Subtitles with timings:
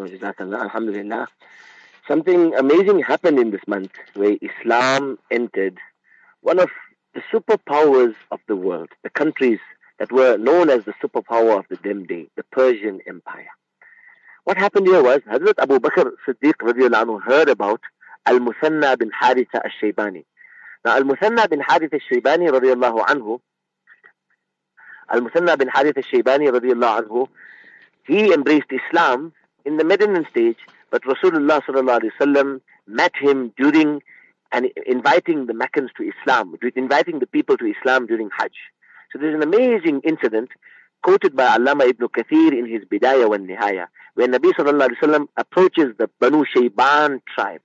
[0.00, 1.28] Alhamdulillah.
[2.08, 5.78] Something amazing happened in this month where Islam entered
[6.40, 6.70] one of
[7.14, 9.58] the superpowers of the world, the countries
[9.98, 13.48] that were known as the superpower of the them day, the Persian Empire.
[14.44, 17.80] What happened here was Hazrat Abu Bakr Siddiq anhu heard about
[18.26, 20.24] Al-Musanna bin Haritha al-Shaybani.
[20.84, 23.40] Now Al-Musanna bin Haritha al-Shaybani radiallahu anhu,
[25.08, 27.28] Al-Musanna bin Haritha al-Shaybani radiallahu anhu,
[28.06, 29.32] he embraced Islam
[29.66, 30.56] in the Medinan stage,
[30.90, 34.00] but Rasulullah sallallahu met him during
[34.52, 38.54] and inviting the Meccans to Islam, inviting the people to Islam during Hajj.
[39.12, 40.50] So there's an amazing incident
[41.02, 45.26] quoted by Allama ibn Kathir in his Bidayah wa Nihaya, where Nabi sallallahu alaihi wasallam
[45.36, 47.60] approaches the Banu Shayban tribe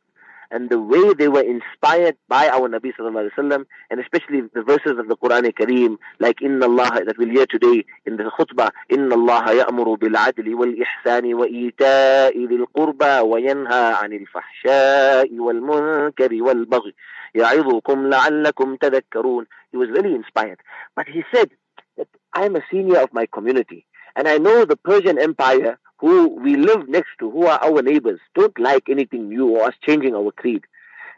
[0.51, 4.61] and the way they were inspired by our Nabi sallallahu alaihi wasallam, and especially the
[4.61, 8.71] verses of the Quran Kareem, like Inna Allah that we'll hear today in the khutbah,
[8.89, 15.39] Inna Allah ya'muru bil adli wal ihsani wa ita'i bil qurba wa yanha 'anil fahsha'i
[15.39, 16.93] wal munkari wal baghi
[17.33, 19.45] ya'idukum la'allakum tadhakkarun.
[19.71, 20.59] He was really inspired,
[20.95, 21.49] but he said
[21.97, 26.29] that I am a senior of my community, and I know the Persian Empire who
[26.29, 30.15] we live next to, who are our neighbors, don't like anything new or us changing
[30.15, 30.63] our creed.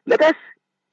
[0.05, 0.35] Let us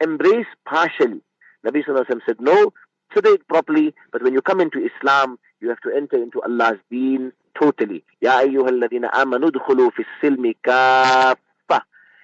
[0.01, 1.23] embrace partially.
[1.67, 2.73] Nabi Sallallahu said, no,
[3.13, 7.33] today properly, but when you come into Islam, you have to enter into Allah's deen
[7.61, 8.05] totally.
[8.21, 10.55] Ya ayyuhalladhina amanu dhulu fi silmi.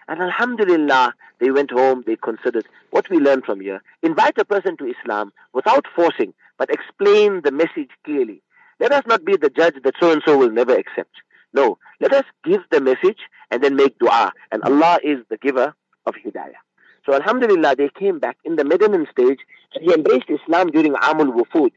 [0.09, 3.83] And alhamdulillah, they went home, they considered what we learned from here.
[4.03, 8.41] Invite a person to Islam without forcing, but explain the message clearly.
[8.79, 11.13] Let us not be the judge that so and so will never accept.
[11.53, 13.19] No, let us give the message
[13.51, 14.33] and then make dua.
[14.53, 15.75] And Allah is the giver
[16.05, 16.61] of hidayah.
[17.07, 19.39] So Alhamdulillah, they came back in the Medinan stage
[19.75, 21.71] and he embraced Islam during Amul Wufud.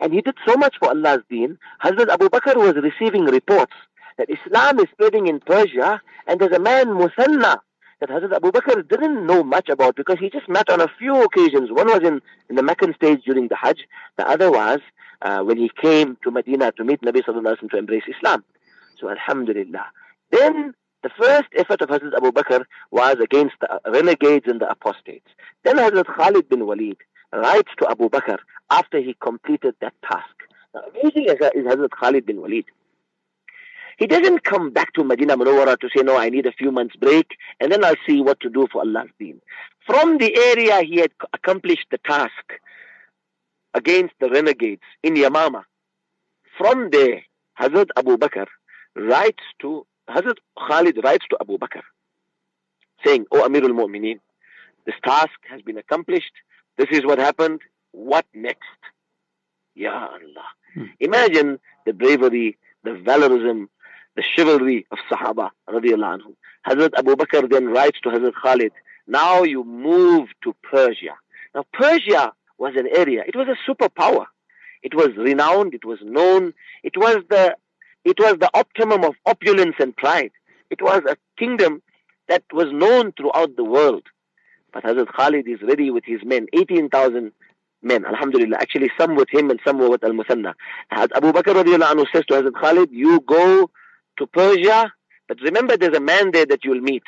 [0.00, 1.58] And he did so much for Allah's deen.
[1.82, 3.72] Hazrat Abu Bakr was receiving reports
[4.16, 7.58] that Islam is spreading in Persia and there's a man, Musanna,
[8.00, 11.22] that Hazrat Abu Bakr didn't know much about because he just met on a few
[11.22, 11.70] occasions.
[11.70, 13.78] One was in, in the Meccan stage during the Hajj.
[14.16, 14.80] The other was
[15.22, 18.44] uh, when he came to Medina to meet Nabi Sallallahu Alaihi Wasallam to embrace Islam.
[19.00, 19.86] So Alhamdulillah.
[20.30, 25.28] Then the first effort of Hazrat Abu Bakr was against the renegades and the apostates.
[25.64, 26.98] Then Hazrat Khalid bin Walid
[27.32, 28.38] writes to Abu Bakr
[28.70, 30.34] after he completed that task.
[30.74, 32.64] Now, amazing is Hazrat Khalid bin Walid.
[33.96, 36.96] He doesn't come back to Medina Munawwara to say, no, I need a few months
[36.96, 39.40] break and then I'll see what to do for Allah's deen.
[39.86, 42.52] From the area he had accomplished the task
[43.74, 45.64] against the renegades in Yamama.
[46.58, 47.22] From there,
[47.60, 48.46] Hazrat Abu Bakr
[48.94, 51.82] writes to Hazrat Khalid writes to Abu Bakr
[53.04, 54.20] saying, O Amirul Mu'mineen,
[54.84, 56.32] this task has been accomplished.
[56.76, 57.60] This is what happened.
[57.92, 58.80] What next?
[59.74, 60.48] Ya Allah.
[60.74, 60.84] Hmm.
[61.00, 63.68] Imagine the bravery, the valorism,
[64.16, 66.34] the chivalry of Sahaba radiallahu anhu.
[66.66, 68.72] Hazrat Abu Bakr then writes to Hazrat Khalid,
[69.06, 71.14] now you move to Persia.
[71.54, 74.26] Now Persia was an area, it was a superpower.
[74.82, 77.56] It was renowned, it was known, it was the
[78.04, 80.30] it was the optimum of opulence and pride.
[80.70, 81.82] It was a kingdom
[82.28, 84.04] that was known throughout the world.
[84.72, 87.32] But Hazrat Khalid is ready with his men, 18,000
[87.82, 88.58] men, alhamdulillah.
[88.60, 90.54] Actually, some with him and some were with Al-Musanna.
[90.90, 93.70] Abu Bakr radiallahu anhu says to Hazrat Khalid, you go
[94.18, 94.92] to Persia,
[95.28, 97.02] but remember there's a man there that you'll meet.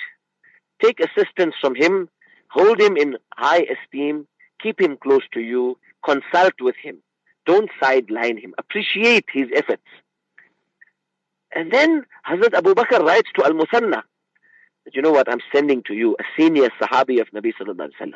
[0.82, 2.08] Take assistance from him,
[2.50, 4.26] hold him in high esteem,
[4.60, 6.98] keep him close to you, consult with him.
[7.46, 8.54] Don't sideline him.
[8.58, 9.86] Appreciate his efforts.
[11.54, 14.02] And then Hazrat Abu Bakr writes to Al-Musanna
[14.84, 18.00] that, you know what, I'm sending to you a senior Sahabi of Nabi Sallallahu Alaihi
[18.00, 18.14] Wasallam.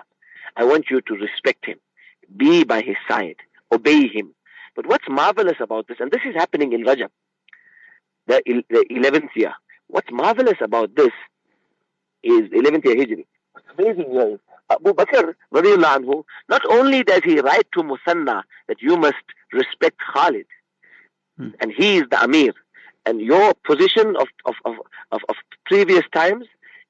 [0.57, 1.79] I want you to respect him,
[2.37, 3.37] be by his side,
[3.73, 4.35] obey him.
[4.77, 7.09] But what's marvelous about this, and this is happening in Rajab,
[8.27, 9.53] the, the 11th year.
[9.89, 11.13] What's marvelous about this
[12.23, 13.27] is 11th year Hijri.
[13.53, 14.39] What's amazing here is
[14.71, 20.47] Abu Bakr, anhu, not only does he write to Musanna that you must respect Khalid,
[21.37, 21.51] hmm.
[21.61, 22.55] and he is the Amir,
[23.05, 24.77] and your position of, of, of,
[25.11, 26.47] of, of previous times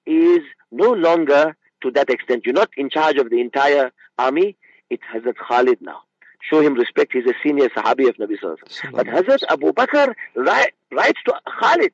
[0.06, 0.40] is
[0.70, 2.43] no longer to that extent.
[2.44, 4.56] You're not in charge of the entire army.
[4.90, 6.02] It has It's Hazrat Khalid now.
[6.48, 7.12] Show him respect.
[7.12, 11.92] He's a senior Sahabi of Nabi Sallallahu But Hazrat Abu Bakr write, writes to Khalid,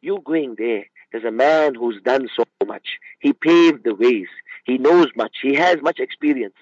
[0.00, 0.84] you going there.
[1.12, 2.98] There's a man who's done so much.
[3.20, 4.28] He paved the ways.
[4.64, 5.36] He knows much.
[5.42, 6.54] He has much experience.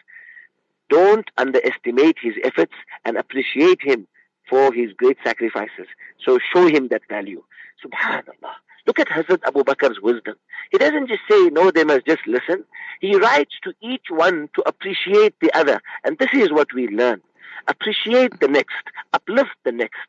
[0.88, 2.74] Don't underestimate his efforts
[3.04, 4.08] and appreciate him
[4.48, 5.86] for his great sacrifices.
[6.24, 7.44] So show him that value.
[7.84, 8.56] Subhanallah.
[8.86, 10.34] Look at Hazrat Abu Bakr's wisdom.
[10.70, 12.64] He doesn't just say, no, they must just listen.
[13.00, 15.80] He writes to each one to appreciate the other.
[16.04, 17.20] And this is what we learn.
[17.68, 18.84] Appreciate the next.
[19.12, 20.08] Uplift the next.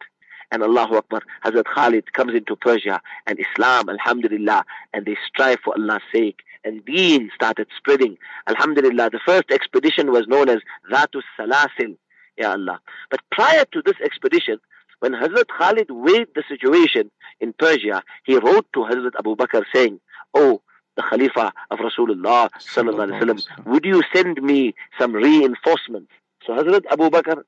[0.52, 4.64] and Allahu Akbar, Hazrat Khalid comes into Persia and Islam, Alhamdulillah,
[4.94, 6.40] and they strive for Allah's sake.
[6.64, 8.18] And deen started spreading.
[8.48, 10.60] Alhamdulillah, the first expedition was known as
[10.92, 11.98] Zatus Salasil,
[12.38, 12.80] Ya Allah.
[13.10, 14.60] But prior to this expedition,
[15.00, 17.10] when Hazrat Khalid weighed the situation
[17.42, 20.00] in Persia, he wrote to Hazrat Abu Bakr saying,
[20.34, 20.62] Oh,
[20.96, 26.12] the Khalifa of Rasulullah sallallahu alaihi wasallam, would you send me some reinforcements?
[26.46, 27.44] So Hazrat Abu Bakr,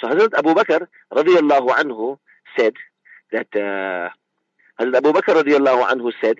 [0.00, 2.18] so Hazrat Abu Bakr radiallahu anhu
[2.56, 2.74] said
[3.32, 4.10] that uh,
[4.80, 6.36] Hazrat Abu Bakr radiallahu anhu said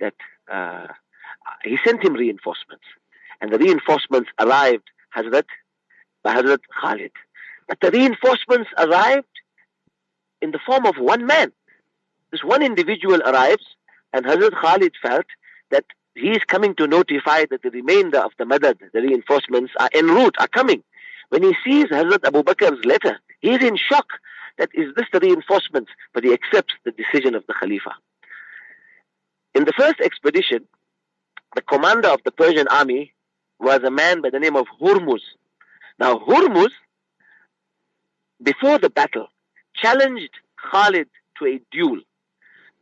[0.00, 0.14] that
[0.52, 0.88] uh,
[1.62, 2.84] he sent him reinforcements,
[3.40, 4.84] and the reinforcements arrived
[5.16, 5.44] Hazrat
[6.22, 7.12] by Hazrat Khalid.
[7.68, 9.26] But the reinforcements arrived
[10.42, 11.52] in the form of one man.
[12.34, 13.64] This one individual arrives,
[14.12, 15.26] and Hazrat Khalid felt
[15.70, 15.84] that
[16.16, 20.08] he is coming to notify that the remainder of the madad, the reinforcements, are en
[20.08, 20.82] route, are coming.
[21.28, 24.06] When he sees Hazrat Abu Bakr's letter, he is in shock
[24.58, 27.92] that is this the reinforcements, but he accepts the decision of the Khalifa.
[29.54, 30.66] In the first expedition,
[31.54, 33.14] the commander of the Persian army
[33.60, 35.22] was a man by the name of Hurmuz.
[36.00, 36.72] Now, Hurmuz,
[38.42, 39.28] before the battle,
[39.76, 40.30] challenged
[40.72, 41.06] Khalid
[41.38, 42.00] to a duel.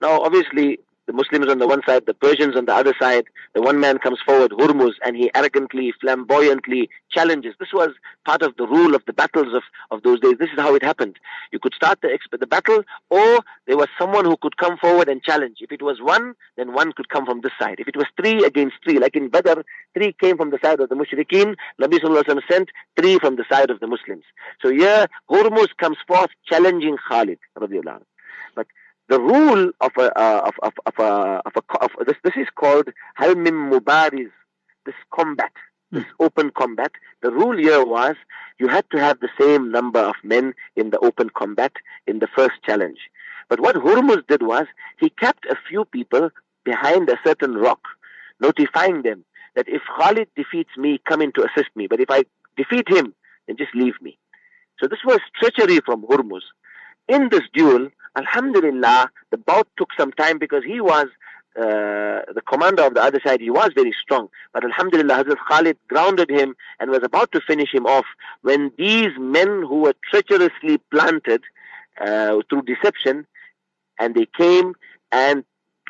[0.03, 3.25] Now, obviously, the Muslims on the one side, the Persians on the other side.
[3.55, 7.55] The one man comes forward, Hurmuz, and he arrogantly, flamboyantly challenges.
[7.61, 7.91] This was
[8.25, 9.63] part of the rule of the battles of,
[9.93, 10.39] of those days.
[10.41, 11.21] This is how it happened.
[11.53, 15.23] You could start the, the battle, or there was someone who could come forward and
[15.23, 15.59] challenge.
[15.61, 17.79] If it was one, then one could come from this side.
[17.79, 19.61] If it was three against three, like in Badr,
[19.95, 21.55] three came from the side of the Mushrikeen.
[21.81, 24.25] Nabi Sallallahu sent three from the side of the Muslims.
[24.61, 27.39] So here, Hurmuz comes forth challenging Khalid.
[27.55, 28.67] But
[29.13, 32.47] the rule of a, uh, of, of, of, a, of, a, of this, this is
[32.55, 32.89] called
[33.21, 34.31] halmim mubariz,
[34.87, 35.53] this combat,
[35.91, 36.25] this mm.
[36.25, 36.93] open combat.
[37.21, 38.17] The rule here was
[38.59, 41.73] you had to have the same number of men in the open combat
[42.07, 43.01] in the first challenge.
[43.51, 44.65] But what Hurmuz did was
[44.99, 46.31] he kept a few people
[46.65, 47.83] behind a certain rock,
[48.41, 49.27] notifying them
[49.57, 51.87] that if Khalid defeats me, come in to assist me.
[51.87, 52.25] But if I
[52.57, 53.13] defeat him,
[53.47, 54.17] then just leave me.
[54.81, 56.47] So this was treachery from Hurmuz.
[57.09, 61.07] In this duel, Alhamdulillah, the bout took some time because he was
[61.55, 64.29] uh, the commander of the other side, he was very strong.
[64.55, 68.07] But Alhamdulillah, Hazrat Khalid grounded him and was about to finish him off
[68.41, 71.43] when these men who were treacherously planted
[72.01, 73.27] uh, through deception,
[73.99, 74.75] and they came
[75.11, 75.45] and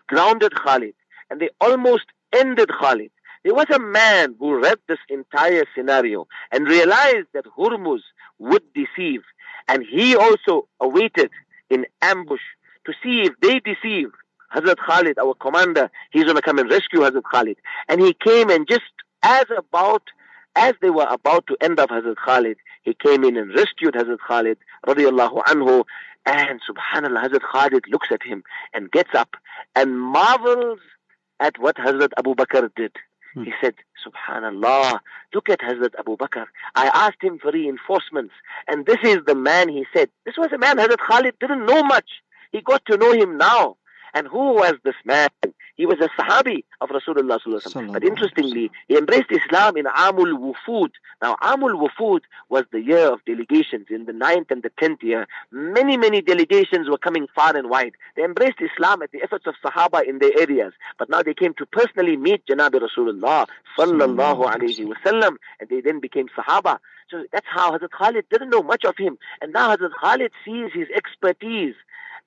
[0.09, 0.95] grounded Khalid.
[1.31, 3.11] And they almost ended Khalid.
[3.45, 8.01] There was a man who read this entire scenario and realized that Hurmuz
[8.39, 9.23] would deceive.
[9.69, 11.31] And he also awaited
[11.73, 12.41] in ambush
[12.87, 14.11] to see if they deceive
[14.55, 17.57] Hazrat Khalid, our commander, he's going to come and rescue Hazrat Khalid.
[17.89, 18.83] And he came and just
[19.23, 20.03] as about,
[20.57, 24.19] as they were about to end up Hazrat Khalid, he came in and rescued Hazrat
[24.27, 25.85] Khalid, radiallahu anhu.
[26.27, 28.45] And subhanAllah, Hazrat Khalid looks at him
[28.75, 29.31] and gets up
[29.75, 30.79] and marvels
[31.41, 32.93] at what Hazrat Abu Bakr did.
[33.35, 33.45] Hmm.
[33.45, 33.75] He said,
[34.05, 35.01] Subhanallah,
[35.35, 36.47] look at Hazrat Abu Bakr.
[36.75, 38.35] I asked him for reinforcements,
[38.69, 40.11] and this is the man he said.
[40.25, 42.09] This was a man Hazrat Khalid didn't know much.
[42.51, 43.77] He got to know him now.
[44.15, 45.29] And who was this man?
[45.75, 47.93] He was a Sahabi of Rasulullah.
[47.93, 50.91] But interestingly, he embraced Islam in Amul Wufud.
[51.23, 52.21] Now, Amul Wufud
[52.51, 53.87] was the year of delegations.
[53.89, 57.95] In the ninth and the tenth year, many, many delegations were coming far and wide.
[58.17, 60.75] They embraced Islam at the efforts of Sahaba in their areas.
[60.99, 63.47] But now they came to personally meet Janabi Rasulullah
[63.79, 65.37] sallallahu alayhi wasallam.
[65.59, 66.79] And they then became Sahaba.
[67.11, 69.17] So that's how Hazrat Khalid didn't know much of him.
[69.41, 71.75] And now Hazrat Khalid sees his expertise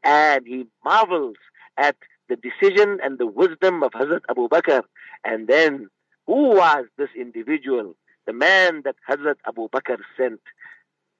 [0.03, 1.37] and he marvels
[1.77, 1.95] at
[2.29, 4.81] the decision and the wisdom of Hazrat Abu Bakr.
[5.23, 5.89] And then,
[6.27, 7.95] who was this individual?
[8.25, 10.41] The man that Hazrat Abu Bakr sent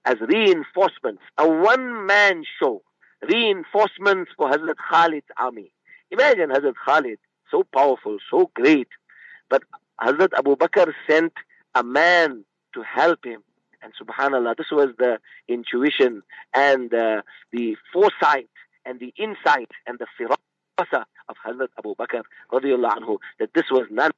[0.05, 2.81] as reinforcements, a one-man show,
[3.27, 5.71] reinforcements for Hazrat Khalid's army.
[6.11, 7.19] Imagine Hazrat Khalid,
[7.49, 8.87] so powerful, so great,
[9.49, 9.63] but
[9.99, 11.33] Hazrat Abu Bakr sent
[11.73, 13.41] a man to help him.
[13.81, 17.21] And subhanAllah, this was the intuition and uh,
[17.51, 18.49] the foresight
[18.85, 20.07] and the insight and the
[20.77, 24.11] of Hazrat Abu Bakr radiallahu anhu that this was not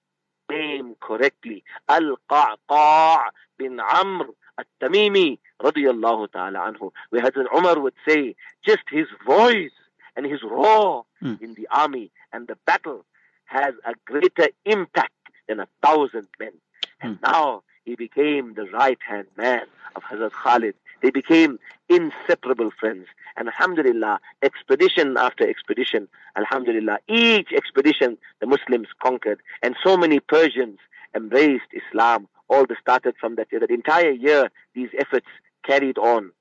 [0.50, 1.64] named correctly.
[1.90, 6.92] Al-Qa'qa' bin Amr al-Tamimi radiallahu ta'ala anhu.
[7.10, 8.36] Where Hazrat Umar would say,
[8.66, 9.72] just his voice
[10.16, 11.42] and his roar mm.
[11.42, 13.06] in the army and the battle
[13.46, 15.12] has a greater impact
[15.48, 16.54] than a thousand men.
[17.02, 17.24] And mm.
[17.24, 20.76] now he became the right hand man of Hazrat Khalid.
[21.02, 23.08] They became inseparable friends.
[23.36, 29.42] And Alhamdulillah, expedition after expedition, Alhamdulillah, each expedition the Muslims conquered.
[29.62, 30.80] And so many Persians
[31.16, 32.28] embraced Islam.
[32.50, 33.60] All this started from that year.
[33.60, 35.28] That entire year, these efforts
[35.66, 36.32] carried on.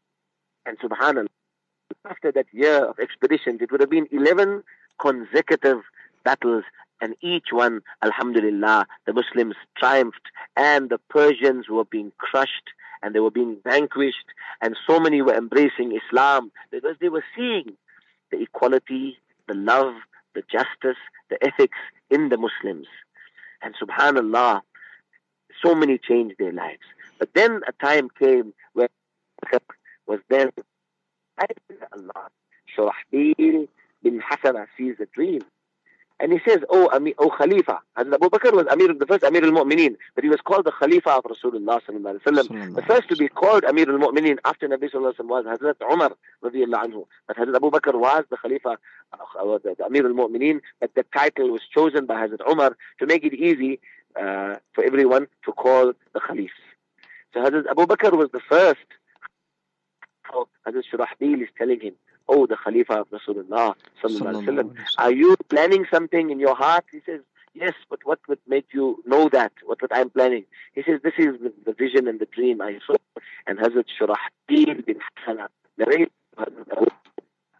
[0.65, 1.27] And subhanAllah,
[2.09, 4.63] after that year of expeditions, it would have been 11
[5.01, 5.83] consecutive
[6.25, 6.65] battles
[7.01, 12.71] and each one, alhamdulillah, the Muslims triumphed and the Persians were being crushed
[13.03, 14.27] and they were being vanquished
[14.61, 17.77] and so many were embracing Islam because they were seeing
[18.31, 19.95] the equality, the love,
[20.35, 21.01] the justice,
[21.31, 21.79] the ethics
[22.11, 22.87] in the Muslims.
[23.63, 24.61] And subhanallah,
[25.65, 26.83] so many changed their lives.
[27.19, 28.89] But then a time came where
[30.07, 30.51] was then
[31.93, 32.29] Allah.
[32.77, 33.69] Shurahbil
[34.03, 35.41] bin Hasana sees a dream
[36.19, 37.81] and he says, Oh, Amir, oh Khalifa.
[37.97, 41.11] Hazrat Abu Bakr was Amir, the first Amir al-Mu'mineen, but he was called the Khalifa
[41.11, 45.21] of Rasulullah sallallahu alayhi wa The first to be called Amir al-Mu'mineen after Nabi sallallahu
[45.21, 47.07] was Hazrat Umar radiallahu anhu.
[47.27, 48.79] But Hazrat Abu Bakr was the Khalifa,
[49.13, 53.25] uh, the, the Amir al-Mu'mineen, but the title was chosen by Hazrat Umar to make
[53.25, 53.79] it easy
[54.19, 56.51] uh, for everyone to call the Khalif.
[57.35, 58.87] So Hazrat Abu Bakr was the first.
[60.67, 61.95] Hazrat Shurahbil is telling him,
[62.29, 66.85] oh, the Khalifa of Rasulullah sallallahu Are you planning something in your heart?
[66.91, 67.21] He says,
[67.55, 69.53] yes, but what would make you know that?
[69.65, 70.45] What what I'm planning?
[70.75, 72.97] He says, this is the, the vision and the dream I saw.
[73.47, 74.99] And Hazrat Shurahbil bin
[75.79, 76.11] narrated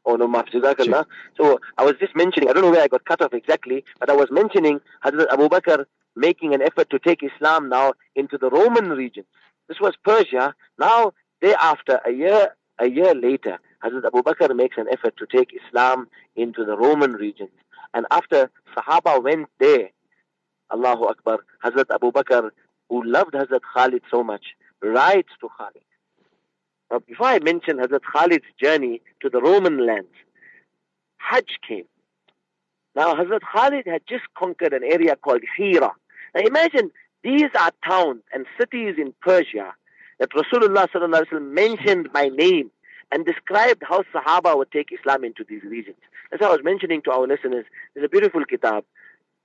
[0.09, 1.05] Oh no, Jazakallah.
[1.37, 4.09] So I was just mentioning, I don't know where I got cut off exactly, but
[4.09, 8.49] I was mentioning Hazrat Abu Bakr making an effort to take Islam now into the
[8.49, 9.27] Roman regions.
[9.69, 10.55] This was Persia.
[10.79, 15.51] Now, thereafter, a year, a year later, Hazrat Abu Bakr makes an effort to take
[15.67, 17.51] Islam into the Roman regions.
[17.95, 19.91] And after Sahaba went there,
[20.73, 22.51] Allahu Akbar, Hazrat Abu Bakr,
[22.89, 24.45] who loved Hazrat Khalid so much,
[24.83, 25.83] writes to Khalid.
[26.91, 30.13] Now, before I mention Hazrat Khalid's journey to the Roman lands,
[31.19, 31.87] Hajj came.
[32.95, 35.93] Now, Hazrat Khalid had just conquered an area called Hira.
[36.35, 36.91] Now, imagine
[37.23, 39.75] these are towns and cities in Persia
[40.19, 42.71] that Rasulullah sallallahu mentioned my name
[43.13, 45.99] and described how Sahaba would take Islam into these regions.
[46.33, 48.85] As I was mentioning to our listeners, there's a beautiful kitab.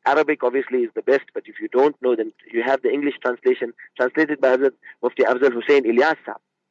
[0.06, 3.16] Arabic obviously is the best, but if you don't know, then you have the English
[3.22, 4.74] translation translated by Hazrat
[5.04, 6.18] Mufti Afzal Hussain Ilyas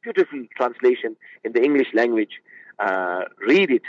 [0.03, 2.41] Beautiful translation in the English language.
[2.79, 3.83] Uh, read it,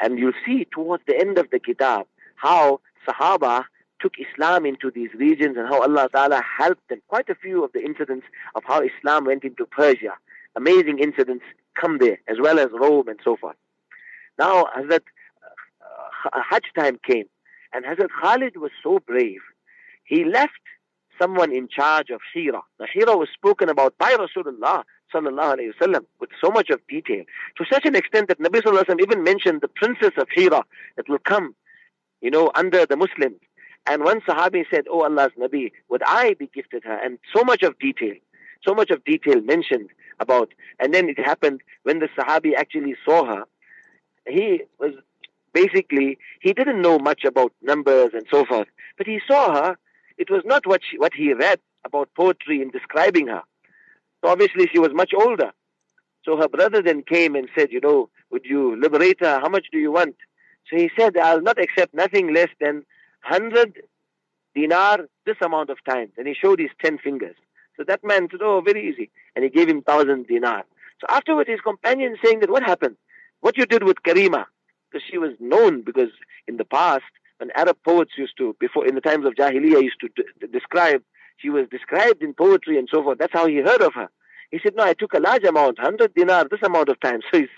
[0.00, 3.64] and you'll see towards the end of the kitab how Sahaba
[4.00, 7.00] took Islam into these regions and how Allah Ta'ala helped them.
[7.08, 10.14] Quite a few of the incidents of how Islam went into Persia.
[10.56, 11.44] Amazing incidents
[11.80, 13.56] come there, as well as Rome and so forth.
[14.38, 15.02] Now, Hazrat
[16.32, 17.26] uh, Hajj time came,
[17.72, 19.40] and Hazrat Khalid was so brave.
[20.04, 20.52] He left
[21.20, 22.62] someone in charge of Hira.
[22.78, 24.84] Now, Hira was spoken about by Rasulullah
[25.14, 27.24] sallallahu alayhi wasallam with so much of detail,
[27.56, 30.62] to such an extent that Nabi sallallahu alayhi even mentioned the princess of Hira
[30.96, 31.54] that will come,
[32.20, 33.40] you know, under the Muslims.
[33.86, 36.98] And one Sahabi said, Oh Allah's Nabi, would I be gifted her?
[37.04, 38.14] And so much of detail,
[38.66, 40.52] so much of detail mentioned about.
[40.78, 43.44] And then it happened when the Sahabi actually saw her,
[44.26, 44.92] he was
[45.52, 49.76] basically, he didn't know much about numbers and so forth, but he saw her.
[50.16, 53.42] It was not what, she, what he read about poetry in describing her.
[54.22, 55.52] So obviously she was much older.
[56.24, 59.40] So her brother then came and said, you know, would you liberate her?
[59.40, 60.16] How much do you want?
[60.70, 62.84] So he said, I'll not accept nothing less than
[63.28, 63.82] 100
[64.54, 66.12] dinar this amount of times.
[66.16, 67.36] And he showed his 10 fingers.
[67.76, 69.10] So that man said, oh, very easy.
[69.34, 70.64] And he gave him 1,000 dinar.
[71.00, 72.96] So afterwards, his companion saying that, what happened?
[73.40, 74.44] What you did with Karima?
[74.90, 76.10] Because she was known, because
[76.46, 77.04] in the past,
[77.38, 81.02] when Arab poets used to, before in the times of Jahiliyyah, used to d- describe,
[81.38, 83.18] she was described in poetry and so forth.
[83.18, 84.08] That's how he heard of her.
[84.50, 87.20] He said, no, I took a large amount, 100 dinar, this amount of time.
[87.32, 87.48] So his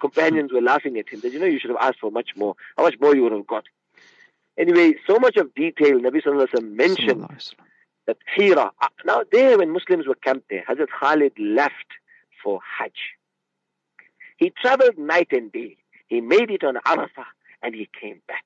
[0.00, 1.20] companions were laughing at him.
[1.20, 2.54] That, you know, you should have asked for much more.
[2.78, 3.64] How much more you would have got.
[4.58, 7.26] Anyway, so much of detail Nabi Sallallahu Alaihi Wasallam mentioned
[8.06, 8.70] that Hira.
[9.04, 11.90] Now there when Muslims were camped there, Hazrat Khalid left
[12.42, 12.94] for Hajj.
[14.38, 15.76] He traveled night and day.
[16.08, 17.26] He made it on Arafah
[17.62, 18.44] and he came back.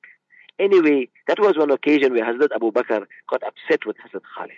[0.58, 4.52] Anyway, that was one occasion where Hazrat Abu Bakr got upset with Hazrat Khalid.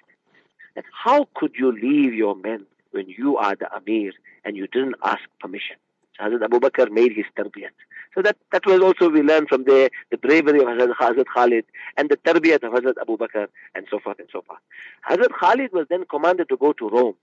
[0.74, 4.12] That how could you leave your men when you are the Amir
[4.44, 5.76] and you didn't ask permission?
[6.16, 7.76] So Hazrat Abu Bakr made his tarbiyat.
[8.14, 11.64] So that, that was also, we learned from there, the bravery of Hazrat, Hazrat Khalid
[11.96, 14.60] and the tarbiyat of Hazrat Abu Bakr and so forth and so forth.
[15.08, 17.14] Hazrat Khalid was then commanded to go to Rome.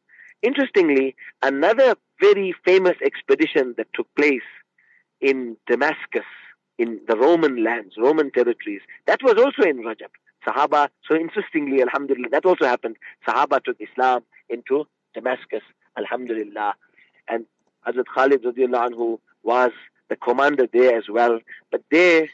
[0.42, 4.42] Interestingly, another very famous expedition that took place
[5.22, 6.26] in Damascus,
[6.78, 10.10] in the Roman lands, Roman territories, that was also in Rajab.
[10.48, 12.96] Sahaba, so interestingly, Alhamdulillah, that also happened.
[13.28, 15.62] Sahaba took Islam into Damascus,
[15.98, 16.74] Alhamdulillah.
[17.28, 17.46] And
[17.86, 19.72] Hazrat Khalid radiallahu anhu was
[20.10, 21.40] the commander there as well.
[21.72, 22.28] But there,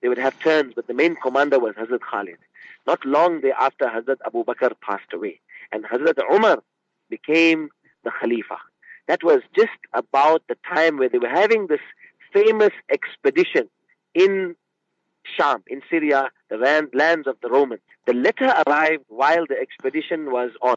[0.00, 2.38] they would have turns, but the main commander was Hazrat Khalid.
[2.86, 5.40] Not long thereafter, Hazrat Abu Bakr passed away.
[5.70, 6.62] And Hazrat Umar
[7.08, 7.70] became
[8.04, 8.58] the Khalifa.
[9.06, 11.80] That was just about the time where they were having this
[12.32, 13.68] famous expedition
[14.14, 14.56] in
[15.24, 17.80] Sham, in Syria, the land, lands of the Romans.
[18.06, 20.76] The letter arrived while the expedition was on.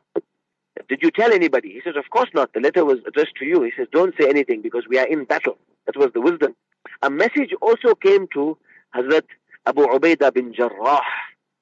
[0.88, 1.72] Did you tell anybody?
[1.72, 2.54] He says, Of course not.
[2.54, 3.64] The letter was addressed to you.
[3.64, 5.58] He says, Don't say anything because we are in battle.
[5.86, 6.56] That was the wisdom.
[7.02, 8.58] A message also came to
[8.96, 9.26] Hazrat
[9.66, 11.02] Abu Ubaidah bin Jarrah,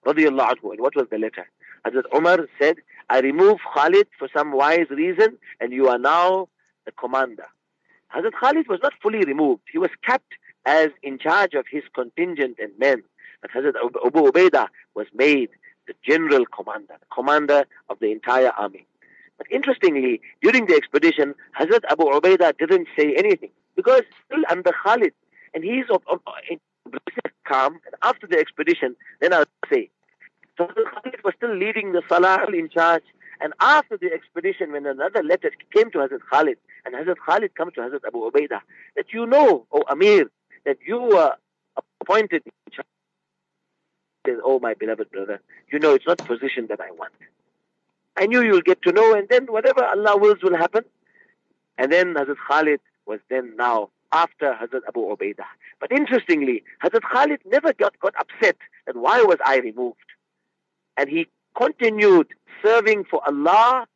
[0.05, 0.71] radiallahu.
[0.71, 1.47] And what was the letter?
[1.85, 2.77] Hazrat Umar said,
[3.09, 6.47] I remove Khalid for some wise reason, and you are now
[6.85, 7.47] the commander.
[8.15, 9.63] Hazrat Khalid was not fully removed.
[9.71, 10.33] He was kept
[10.65, 13.03] as in charge of his contingent and men.
[13.41, 13.73] But Hazrat
[14.05, 15.49] Abu Ubaidah was made
[15.87, 18.85] the general commander, the commander of the entire army.
[19.43, 25.13] But interestingly, during the expedition, Hazrat Abu Ubaidah didn't say anything because still under Khalid,
[25.53, 26.21] and he's of, of,
[27.45, 27.73] calm.
[27.85, 29.89] And after the expedition, then I'll say.
[30.57, 33.03] So Khalid was still leading the Salah in charge.
[33.41, 37.73] And after the expedition, when another letter came to Hazrat Khalid, and Hazrat Khalid comes
[37.73, 38.61] to Hazrat Abu Ubaidah,
[38.95, 40.31] that you know, O Amir,
[40.65, 41.33] that you were
[41.99, 42.87] appointed in charge.
[44.25, 47.11] Says, oh my beloved brother, you know it's not position that I want.
[48.15, 50.83] I knew you'll get to know, and then whatever Allah wills will happen.
[51.77, 55.45] And then Hazrat Khalid was then now after Hazrat Abu Ubaidah.
[55.79, 59.97] But interestingly, Hazrat Khalid never got, got upset that why was I removed?
[60.97, 61.27] And he
[61.57, 62.27] continued
[62.63, 63.87] serving for Allah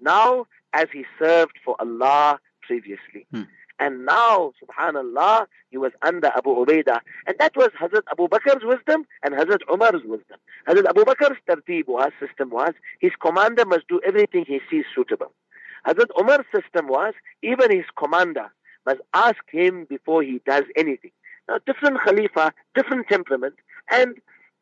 [0.00, 3.26] now as he served for Allah previously.
[3.30, 3.42] Hmm.
[3.78, 7.00] And now, subhanallah, he was under Abu Ubaidah.
[7.26, 10.38] And that was Hazrat Abu Bakr's wisdom and Hazrat Umar's wisdom.
[10.68, 15.32] Hazrat Abu Bakr's tartib was, system was, his commander must do everything he sees suitable.
[15.86, 18.52] Hazrat Umar's system was, even his commander
[18.86, 21.10] must ask him before he does anything.
[21.48, 23.56] Now, different Khalifa, different temperament,
[23.90, 24.16] and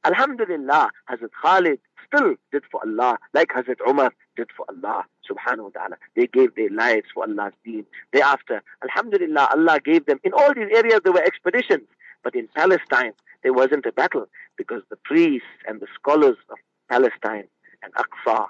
[0.05, 5.71] Alhamdulillah, Hazrat Khalid still did for Allah, like Hazrat Umar did for Allah, subhanahu wa
[5.71, 5.97] ta'ala.
[6.17, 7.87] They gave their lives for Allah's deen.
[8.13, 11.87] Thereafter, Alhamdulillah, Allah gave them, in all these areas there were expeditions,
[12.25, 17.45] but in Palestine, there wasn't a battle because the priests and the scholars of Palestine
[17.83, 18.47] and Aqsa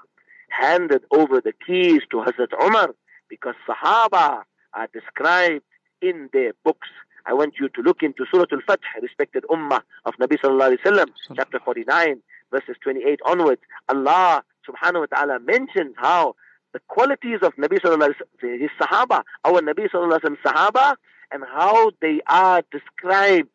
[0.49, 2.93] handed over the keys to Hazrat Umar
[3.29, 5.63] because Sahaba are described
[6.01, 6.89] in their books.
[7.25, 11.07] I want you to look into Surah Al-Fath, respected Ummah of Nabi Sallallahu Alaihi Wasallam,
[11.35, 13.61] chapter 49, verses 28 onwards.
[13.89, 16.35] Allah subhanahu wa ta'ala mentions how
[16.73, 20.95] the qualities of Nabi Sallallahu Alaihi Wasallam, his Sahaba, our Nabi Sallallahu Alaihi Wasallam Sahaba,
[21.31, 23.49] and how they are described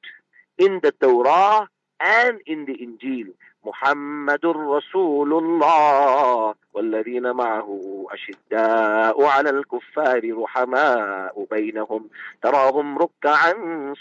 [0.56, 1.68] in the Torah
[2.00, 3.28] and in the Injil.
[3.64, 12.08] محمد رسول الله والذين معه أشداء على الكفار رحماء بينهم.
[12.42, 13.54] تراهم ركعا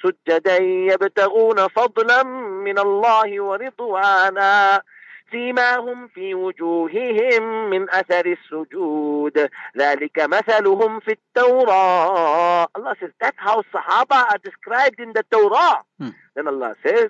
[0.04, 2.24] سجدا يبتغون فضلا
[2.64, 4.82] من الله ورضوانا.
[5.32, 9.50] سيماهم في وجوههم من أثر السجود.
[9.78, 12.68] ذلك مثلهم في التوراة.
[12.76, 15.84] Allah says that's how Sahaba are described in the Torah.
[16.00, 16.10] Hmm.
[16.36, 17.10] then Allah says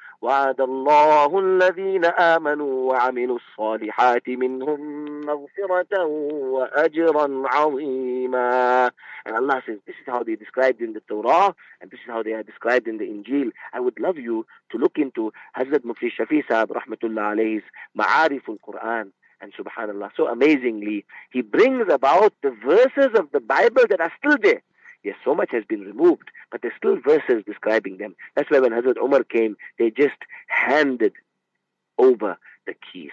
[0.20, 4.80] وعد الله الذين آمنوا وعملوا الصالحات منهم
[5.20, 8.90] مغفرة وأجرا عظيما
[9.26, 12.22] And Allah says, this is how they described in the Torah, and this is how
[12.22, 13.50] they are described in the Injil.
[13.72, 17.64] I would love you to look into Hazrat Mufti Shafi Sahib, rahmatullah alayhi's
[17.98, 19.10] Ma'arif al-Quran.
[19.40, 24.38] And subhanallah, so amazingly, he brings about the verses of the Bible that are still
[24.40, 24.62] there.
[25.03, 28.15] Yes, so much has been removed, but there's still verses describing them.
[28.35, 31.13] That's why when Hazrat Umar came, they just handed
[31.97, 32.37] over
[32.67, 33.11] the keys.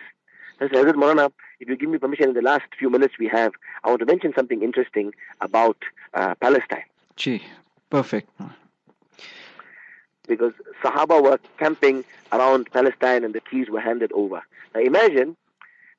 [0.59, 3.53] That's Hazrat Marana, if you give me permission in the last few minutes we have,
[3.85, 5.77] I want to mention something interesting about
[6.15, 6.85] uh, Palestine.
[7.17, 7.43] Gee,
[7.91, 8.29] perfect.
[10.27, 14.43] Because Sahaba were camping around Palestine and the keys were handed over.
[14.75, 15.37] Now imagine,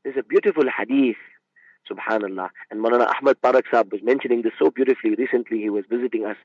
[0.04, 1.18] there's a beautiful hadith
[1.90, 2.50] Subhanallah.
[2.70, 5.60] And Maulana Ahmad Parak Saab was mentioning this so beautifully recently.
[5.60, 6.38] He was visiting us.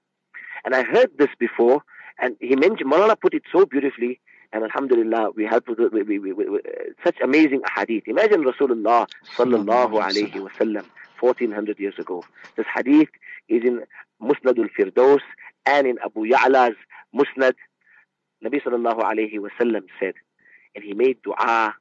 [0.64, 1.82] And I heard this before,
[2.18, 4.20] and he mentioned, Maulana put it so beautifully,
[4.52, 6.60] and Alhamdulillah, we have we, we, we,
[7.02, 8.04] such amazing hadith.
[8.06, 10.84] Imagine Rasulullah sallallahu alayhi wasallam,
[11.20, 12.22] 1400 years ago.
[12.56, 13.08] This hadith
[13.48, 13.82] is in
[14.22, 15.20] Musnad al-Firdaus
[15.66, 16.76] and in Abu Ya'la's
[17.14, 17.54] Musnad.
[18.44, 20.14] Nabi sallallahu alayhi wasallam said,
[20.74, 21.74] and he made dua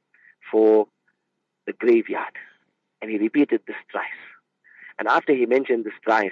[0.50, 0.88] for
[1.66, 2.34] the graveyard.
[3.04, 4.06] And he repeated this thrice.
[4.98, 6.30] And after he mentioned this thrice,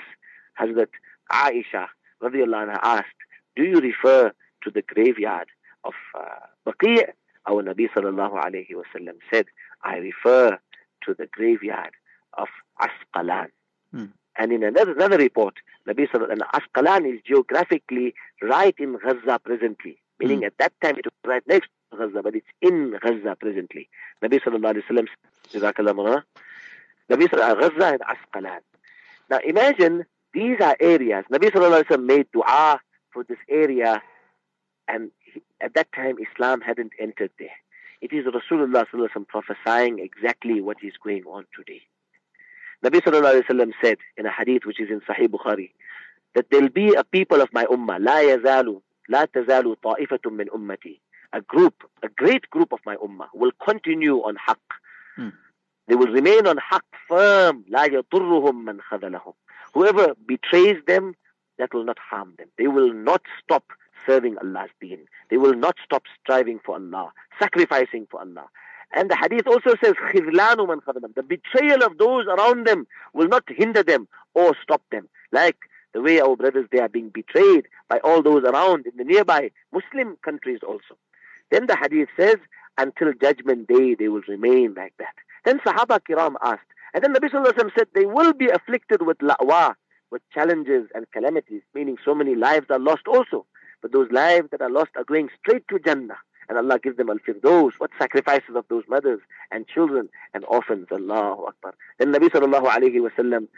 [0.59, 0.89] Hazrat
[1.31, 1.89] Aisha
[2.23, 3.21] radiallahu anha asked,
[3.57, 4.33] Do you refer
[4.65, 5.49] to the graveyard
[5.85, 7.03] of uh, Baqi'?
[7.47, 9.45] Our Nabi sallallahu alayhi wasallam said,
[9.85, 10.59] I refer
[11.05, 11.91] to the graveyard
[12.39, 12.49] of
[12.81, 13.49] Asqalan.
[13.93, 14.07] Hmm.
[14.39, 15.57] And in another, another report,
[15.87, 19.99] Nabi Sallallahu and Asqalan is geographically right in Gaza presently.
[20.19, 20.47] Meaning Mm.
[20.47, 23.91] at that time it was right next to Gaza, but it's in Gaza presently.
[24.25, 25.07] Nabi Sallallahu Alaihi Wasallam.
[27.12, 28.60] Nabi Sallallahu Gaza and Asqalan.
[29.30, 31.26] Now imagine these are areas.
[31.32, 32.80] Nabi Sallallahu Alaihi Wasallam made dua
[33.12, 34.02] for this area
[34.88, 37.58] and he, at that time Islam hadn't entered there.
[38.02, 41.82] It is Rasulullah Sallallahu Alaihi Wasallam prophesying exactly what is going on today.
[42.84, 45.72] Nabi Sallallahu Alaihi Wasallam said in a hadith which is in Sahih Bukhari
[46.36, 51.00] that there'll be a people of my ummah, لا يزال لا تزال طائفة من أمتي.
[51.34, 54.58] A group, a great group of my ummah will continue on haqq.
[55.16, 55.30] Hmm.
[55.88, 57.64] They will remain on haqq firm.
[57.70, 59.34] لا يضرهم من خذلهم.
[59.74, 61.16] Whoever betrays them,
[61.58, 62.48] that will not harm them.
[62.58, 63.64] They will not stop
[64.06, 65.00] serving Allah's deen.
[65.30, 68.48] They will not stop striving for Allah, sacrificing for Allah.
[68.94, 71.16] And the hadith also says, خِذْلَانُ مَنْ خَذَلَهُم.
[71.16, 75.10] The betrayal of those around them will not hinder them or stop them.
[75.32, 75.58] Like
[75.94, 79.52] the way our brothers, they are being betrayed by all those around in the nearby
[79.74, 80.96] Muslim countries also.
[81.52, 82.38] Then the hadith says,
[82.78, 85.16] until judgment day, they will remain like that.
[85.45, 86.63] Then Sahaba Kiram asked,
[86.95, 89.75] and then Nabi Sallallahu Alaihi Wasallam said, they will be afflicted with la'wa,
[90.11, 93.47] with challenges and calamities, meaning so many lives are lost also.
[93.81, 96.19] But those lives that are lost are going straight to Jannah.
[96.49, 97.73] And Allah gives them al-firdaus.
[97.79, 100.89] What sacrifices of those mothers and children and orphans.
[100.93, 101.75] Allahu Akbar.
[101.99, 103.49] Then Nabi sallallahu alayhi wasallam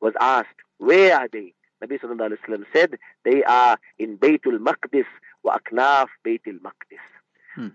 [0.00, 1.52] was asked, where are they?
[1.84, 5.06] Nabi sallallahu alayhi wasallam said, they are in Baytul Maqdis
[5.42, 7.04] wa Aknaf Baytul Maqdis.
[7.54, 7.68] Hmm.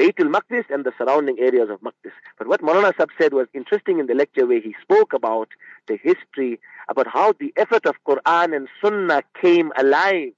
[0.00, 2.12] Baytul Maqdis and the surrounding areas of Maqdis.
[2.38, 5.48] But what Maulana Sab said was interesting in the lecture where he spoke about
[5.88, 6.58] the history,
[6.88, 10.32] about how the effort of Quran and Sunnah came alive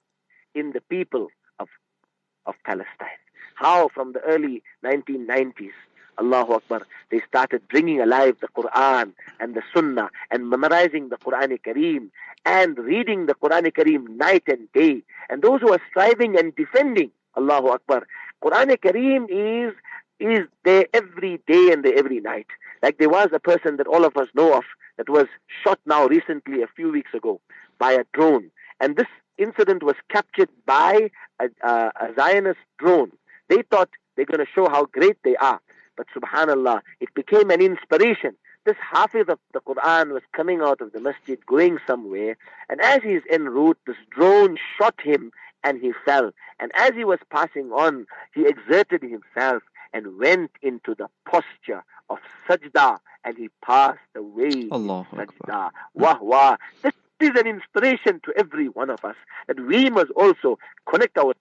[0.57, 1.29] in the people
[1.61, 1.69] of,
[2.45, 3.21] of Palestine.
[3.55, 5.71] How from the early 1990s,
[6.19, 11.57] Allahu Akbar, they started bringing alive the Quran and the Sunnah and memorizing the Quran
[11.63, 12.11] Kareem
[12.45, 15.03] and reading the Quran Kareem night and day.
[15.31, 18.09] And those who are striving and defending, Allahu Akbar,
[18.43, 19.75] Quran Kareem is,
[20.19, 22.47] is there every day and every night.
[22.83, 24.65] Like there was a person that all of us know of
[24.99, 25.27] that was
[25.63, 27.41] shot now recently, a few weeks ago,
[27.79, 28.51] by a drone.
[28.81, 29.07] And this
[29.39, 33.13] incident was captured by a, a, a Zionist drone.
[33.49, 35.61] They thought they're going to show how great they are.
[35.97, 38.35] But subhanallah, it became an inspiration.
[38.65, 42.37] This Hafiz of the Quran was coming out of the masjid, going somewhere,
[42.69, 45.33] and as he's en route, this drone shot him
[45.65, 46.31] and he fell.
[46.61, 52.19] And as he was passing on, he exerted himself and went into the posture of
[52.49, 55.71] sajda and he passed away Allahu in sajda.
[55.95, 56.57] Wah wah.
[56.83, 61.35] This is an inspiration to every one of us that we must also connect our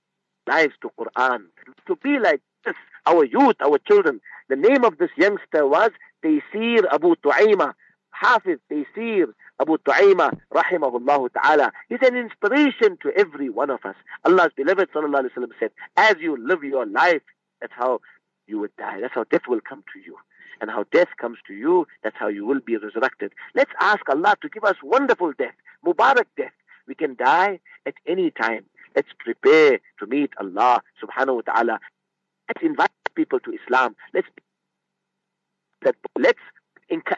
[0.48, 1.46] lives to Quran.
[1.88, 4.22] To be like this, our youth, our children.
[4.50, 5.92] The name of this youngster was
[6.24, 7.74] Taysir Abu Tu'ayma.
[8.12, 9.28] Hafiz Taysir
[9.62, 11.72] Abu Tu'ayma, rahimahullah ta'ala.
[11.88, 13.96] He's an inspiration to every one of us.
[14.26, 17.22] Allah's beloved sallallahu alayhi wa said, as you live your life,
[17.60, 18.00] that's how
[18.48, 19.00] you would die.
[19.00, 20.18] That's how death will come to you.
[20.60, 23.34] And how death comes to you, that's how you will be resurrected.
[23.56, 26.54] Let's ask Allah to give us wonderful death, Mubarak death.
[26.88, 28.66] We can die at any time.
[28.96, 31.80] Let's prepare to meet Allah subhanahu wa ta'ala.
[32.48, 33.96] Let's invite people to Islam.
[34.14, 34.28] Let's
[36.18, 36.40] let's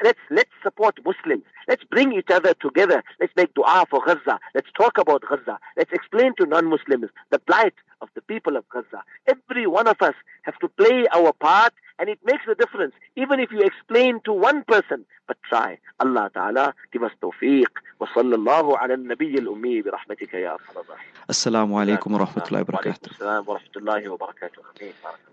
[0.03, 1.43] let's let's support Muslims.
[1.67, 3.03] Let's bring each other together.
[3.19, 4.39] Let's make dua for Gaza.
[4.53, 5.59] Let's talk about Gaza.
[5.77, 9.03] Let's explain to non-Muslims the plight of the people of Gaza.
[9.27, 12.93] Every one of us have to play our part and it makes a difference.
[13.15, 15.79] Even if you explain to one person, but try.
[15.99, 17.71] Allah Ta'ala give us tawfiq.
[17.99, 21.29] Wa sallallahu ala nabiy al-ummi bi rahmatika ya arhamar rahimin.
[21.29, 23.19] Assalamu alaikum wa rahmatullahi wa barakatuh.
[23.21, 23.39] Wa
[24.17, 25.32] alaikum